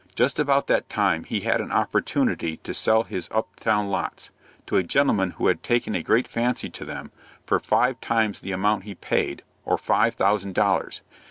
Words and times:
Just 0.15 0.39
about 0.39 0.65
that 0.65 0.89
time 0.89 1.25
he 1.25 1.41
had 1.41 1.61
an 1.61 1.71
opportunity 1.71 2.57
to 2.63 2.73
sell 2.73 3.03
his 3.03 3.29
up 3.29 3.55
town 3.59 3.87
lots, 3.89 4.31
to 4.65 4.77
a 4.77 4.81
gentleman 4.81 5.35
who 5.37 5.45
had 5.45 5.61
taken 5.61 5.93
a 5.93 6.01
great 6.01 6.27
fancy 6.27 6.71
to 6.71 6.83
them, 6.83 7.11
for 7.45 7.59
five 7.59 8.01
times 8.01 8.39
the 8.39 8.51
amount 8.51 8.85
he 8.85 8.95
paid, 8.95 9.43
or 9.63 9.77
five 9.77 10.15
thousand 10.15 10.55
dollars. 10.55 11.01